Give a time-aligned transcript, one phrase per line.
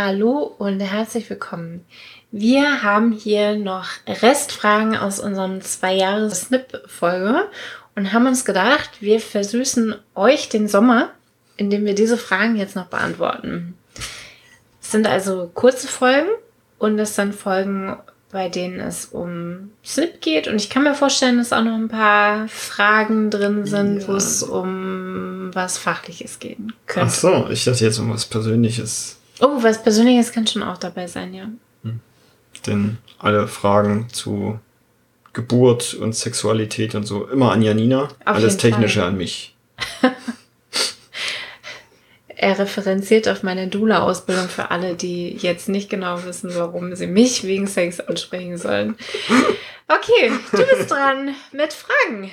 [0.00, 1.84] Hallo und herzlich willkommen.
[2.30, 7.48] Wir haben hier noch Restfragen aus unserem zwei Jahres Snip-Folge
[7.96, 11.10] und haben uns gedacht, wir versüßen euch den Sommer,
[11.56, 13.74] indem wir diese Fragen jetzt noch beantworten.
[14.80, 16.28] Es sind also kurze Folgen
[16.78, 17.96] und es sind Folgen,
[18.30, 20.46] bei denen es um Snip geht.
[20.46, 24.06] Und ich kann mir vorstellen, dass auch noch ein paar Fragen drin sind, ja.
[24.06, 27.08] wo es um was Fachliches gehen könnte.
[27.08, 29.17] Ach so, ich dachte jetzt um was Persönliches.
[29.40, 31.48] Oh, was Persönliches kann schon auch dabei sein, ja.
[31.84, 32.00] Hm.
[32.66, 34.58] Denn alle Fragen zu
[35.32, 39.08] Geburt und Sexualität und so immer an Janina, Auf alles Technische Fall.
[39.10, 39.54] an mich.
[42.28, 47.44] er referenziert auf meine Dula-Ausbildung für alle, die jetzt nicht genau wissen, warum sie mich
[47.44, 48.96] wegen Sex ansprechen sollen.
[49.90, 52.30] Okay, du bist dran mit Fragen.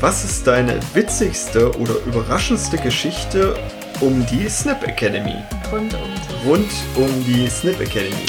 [0.00, 3.58] Was ist deine witzigste oder überraschendste Geschichte
[4.00, 5.42] um die Snip Academy?
[5.72, 6.48] Rund um die.
[6.48, 8.26] Rund um die Snip Academy.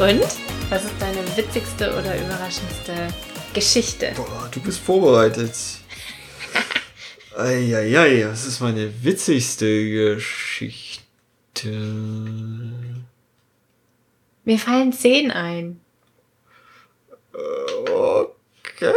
[0.00, 0.22] Und?
[0.70, 3.08] Was ist deine witzigste oder überraschendste
[3.52, 4.12] Geschichte?
[4.16, 5.54] Boah, du bist vorbereitet.
[7.36, 11.04] Eieiei, was ist meine witzigste Geschichte?
[14.44, 15.80] Mir fallen zehn ein.
[17.34, 18.94] Okay,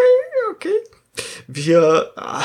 [0.52, 0.97] okay.
[1.48, 2.44] Wir, ah,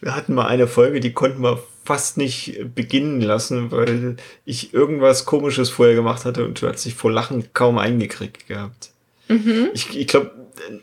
[0.00, 5.24] wir hatten mal eine Folge, die konnten wir fast nicht beginnen lassen, weil ich irgendwas
[5.24, 8.90] Komisches vorher gemacht hatte und du hast dich vor Lachen kaum eingekriegt gehabt.
[9.28, 9.70] Mhm.
[9.74, 10.30] Ich, ich glaube,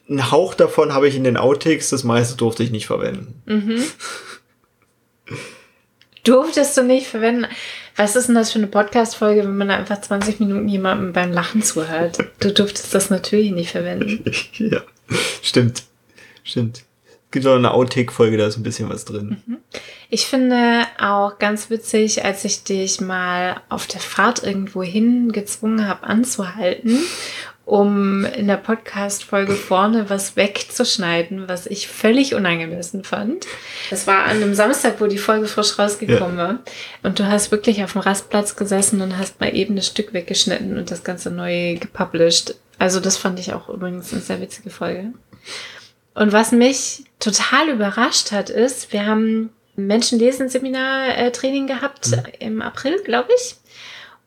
[0.10, 3.42] einen Hauch davon habe ich in den Outtakes, das meiste durfte ich nicht verwenden.
[3.46, 3.84] Mhm.
[6.24, 7.48] Durftest du nicht verwenden?
[7.96, 11.64] Was ist denn das für eine Podcast-Folge, wenn man einfach 20 Minuten jemandem beim Lachen
[11.64, 12.18] zuhört?
[12.40, 14.24] Du durftest das natürlich nicht verwenden.
[14.58, 14.82] ja,
[15.42, 15.84] stimmt.
[16.50, 16.83] Stimmt.
[17.31, 19.38] Gibt auch eine Outtake-Folge, da ist ein bisschen was drin.
[19.45, 19.58] Mhm.
[20.10, 25.88] Ich finde auch ganz witzig, als ich dich mal auf der Fahrt irgendwo hin gezwungen
[25.88, 26.98] habe anzuhalten,
[27.65, 33.45] um in der Podcast-Folge vorne was wegzuschneiden, was ich völlig unangemessen fand.
[33.92, 36.48] Das war an einem Samstag, wo die Folge frisch rausgekommen ja.
[36.48, 36.59] war.
[37.04, 40.80] Und du hast wirklich auf dem Rastplatz gesessen und hast mal eben das Stück weggeschnitten
[40.80, 42.55] und das Ganze neu gepublished.
[42.80, 45.14] Also das fand ich auch übrigens eine sehr witzige Folge.
[46.20, 52.24] Und was mich total überrascht hat, ist, wir haben Menschenlesen-Seminar-Training gehabt mhm.
[52.40, 53.56] im April, glaube ich.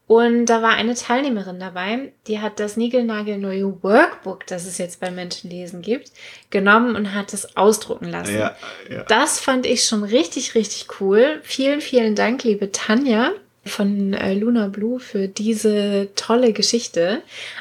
[0.06, 5.10] Und da war eine Teilnehmerin dabei, die hat das Nigelnagel-neue Workbook, das es jetzt bei
[5.10, 6.12] Menschenlesen gibt,
[6.48, 8.38] genommen und hat es ausdrucken lassen.
[8.38, 8.56] Ja,
[8.90, 9.02] ja.
[9.02, 11.40] Das fand ich schon richtig, richtig cool.
[11.42, 13.32] Vielen, vielen Dank, liebe Tanja
[13.66, 17.20] von äh, Luna Blue für diese tolle Geschichte.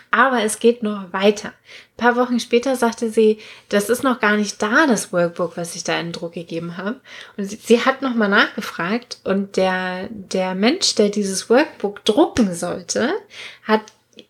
[0.09, 1.52] Aber es geht noch weiter.
[2.01, 3.38] Paar Wochen später sagte sie,
[3.69, 7.00] das ist noch gar nicht da, das Workbook, was ich da in Druck gegeben habe.
[7.38, 13.13] Und sie, sie hat nochmal nachgefragt und der, der Mensch, der dieses Workbook drucken sollte,
[13.67, 13.81] hat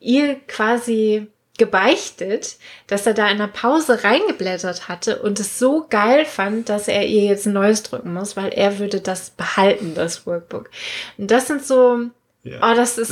[0.01, 1.27] ihr quasi
[1.57, 6.89] gebeichtet, dass er da in der Pause reingeblättert hatte und es so geil fand, dass
[6.89, 10.69] er ihr jetzt ein neues drücken muss, weil er würde das behalten, das Workbook.
[11.17, 12.09] Und das sind so,
[12.43, 13.11] ja, oh, das ist,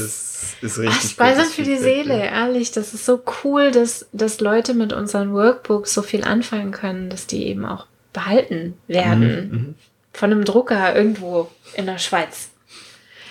[0.62, 2.26] das ist richtig ach, Speisern für die Seele, ja.
[2.26, 2.72] ehrlich.
[2.72, 7.28] Das ist so cool, dass, dass Leute mit unseren Workbooks so viel anfangen können, dass
[7.28, 9.50] die eben auch behalten werden.
[9.50, 9.76] Mhm, mhm.
[10.14, 12.50] Von einem Drucker irgendwo in der Schweiz.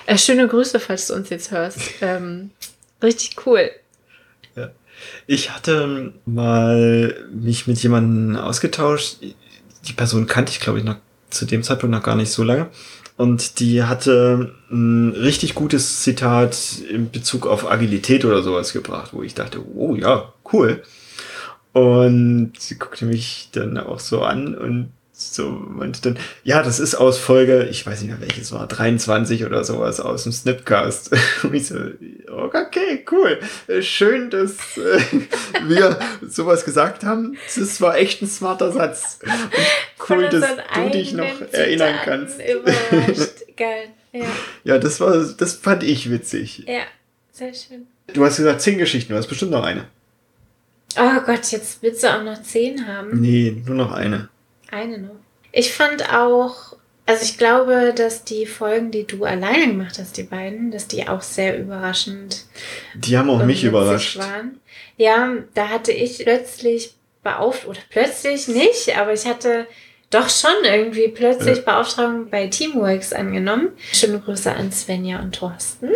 [0.06, 1.80] Äh, schöne Grüße, falls du uns jetzt hörst.
[2.00, 2.50] Ähm,
[3.02, 3.70] richtig cool.
[5.26, 9.18] Ich hatte mal mich mit jemandem ausgetauscht.
[9.86, 10.96] Die Person kannte ich, glaube ich, noch
[11.30, 12.68] zu dem Zeitpunkt noch gar nicht so lange.
[13.16, 19.22] Und die hatte ein richtig gutes Zitat in Bezug auf Agilität oder sowas gebracht, wo
[19.22, 20.82] ich dachte, oh ja, cool.
[21.72, 26.94] Und sie guckte mich dann auch so an und so meinte dann, ja, das ist
[26.94, 31.10] aus Folge, ich weiß nicht mehr welches war, 23 oder sowas aus dem Snipcast.
[31.42, 31.74] Und ich so,
[32.28, 33.40] okay, cool.
[33.80, 35.00] Schön, dass äh,
[35.66, 37.36] wir sowas gesagt haben.
[37.56, 39.18] Das war echt ein smarter Satz.
[40.08, 42.38] Und cool, dass du dich noch erinnern kannst.
[43.56, 43.88] Geil.
[44.12, 44.24] Ja.
[44.62, 46.64] ja, das war, das fand ich witzig.
[46.66, 46.82] Ja,
[47.32, 47.88] sehr schön.
[48.06, 49.84] Du hast gesagt zehn Geschichten, du hast bestimmt noch eine.
[50.96, 53.20] Oh Gott, jetzt willst du auch noch zehn haben?
[53.20, 54.28] Nee, nur noch eine.
[54.70, 55.16] Eine noch.
[55.52, 56.76] Ich fand auch,
[57.06, 61.08] also ich glaube, dass die Folgen, die du alleine gemacht hast, die beiden, dass die
[61.08, 62.44] auch sehr überraschend.
[62.94, 64.18] Die haben auch mich überrascht.
[64.18, 64.60] Waren.
[64.96, 69.66] Ja, da hatte ich plötzlich beauft oder plötzlich nicht, aber ich hatte
[70.10, 71.62] Doch schon irgendwie plötzlich ja.
[71.64, 73.68] Beauftragung bei Teamworks angenommen.
[73.92, 75.90] Schöne Grüße an Svenja und Thorsten.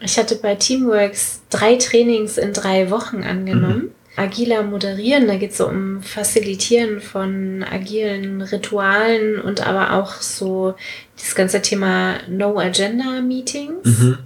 [0.00, 3.82] Ich hatte bei Teamworks drei Trainings in drei Wochen angenommen.
[3.82, 3.94] Mhm.
[4.20, 10.74] Agiler Moderieren, da geht es so um Facilitieren von agilen Ritualen und aber auch so
[11.16, 13.86] das ganze Thema No-Agenda-Meetings.
[13.86, 14.18] Mhm.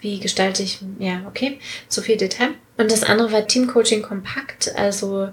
[0.00, 2.50] Wie gestalte ich, ja, okay, zu viel Detail.
[2.76, 5.30] Und das andere war Teamcoaching Kompakt, also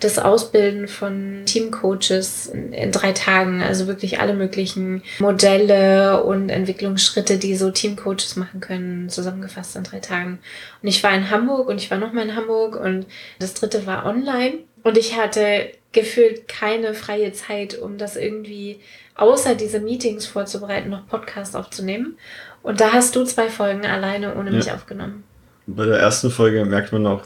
[0.00, 7.38] das Ausbilden von Teamcoaches in, in, drei Tagen, also wirklich alle möglichen Modelle und Entwicklungsschritte,
[7.38, 10.38] die so Teamcoaches machen können, zusammengefasst in drei Tagen.
[10.82, 13.06] Und ich war in Hamburg und ich war nochmal in Hamburg und
[13.40, 18.80] das dritte war online und ich hatte gefühlt keine freie Zeit, um das irgendwie
[19.16, 22.16] außer diese Meetings vorzubereiten, noch Podcast aufzunehmen.
[22.62, 24.74] Und da hast du zwei Folgen alleine ohne mich ja.
[24.74, 25.24] aufgenommen.
[25.66, 27.22] Bei der ersten Folge merkt man auch,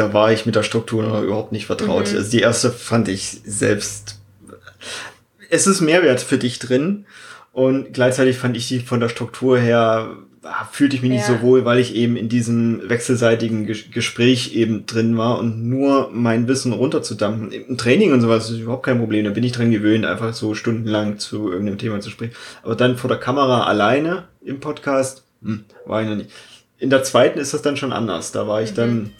[0.00, 2.10] da war ich mit der Struktur noch überhaupt nicht vertraut.
[2.10, 2.16] Mhm.
[2.16, 4.18] Also die erste fand ich selbst.
[5.50, 7.04] Es ist Mehrwert für dich drin.
[7.52, 10.16] Und gleichzeitig fand ich die von der Struktur her,
[10.70, 11.16] fühlte ich mich ja.
[11.16, 16.08] nicht so wohl, weil ich eben in diesem wechselseitigen Gespräch eben drin war und nur
[16.12, 17.52] mein Wissen runterzudampfen.
[17.52, 19.26] Im Training und sowas ist überhaupt kein Problem.
[19.26, 22.32] Da bin ich dran gewöhnt, einfach so stundenlang zu irgendeinem Thema zu sprechen.
[22.62, 26.30] Aber dann vor der Kamera alleine im Podcast, hm, war ich noch nicht.
[26.78, 28.32] In der zweiten ist das dann schon anders.
[28.32, 28.76] Da war ich mhm.
[28.76, 29.10] dann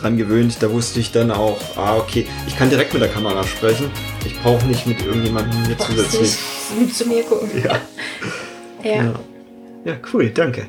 [0.00, 0.56] dran gewöhnt.
[0.60, 3.90] Da wusste ich dann auch, ah, okay, ich kann direkt mit der Kamera sprechen.
[4.24, 6.36] Ich brauche nicht mit irgendjemandem hier zusätzlich.
[6.92, 7.50] Zu mir gucken.
[7.64, 7.80] Ja.
[8.82, 9.02] ja.
[9.04, 9.14] ja.
[9.84, 10.68] Ja, cool, danke.